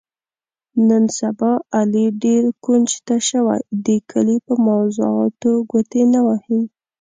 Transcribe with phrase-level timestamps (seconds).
[0.87, 6.61] نن سبا علي ډېر کونج ته شوی، د کلي په موضاتو ګوتې نه وهي.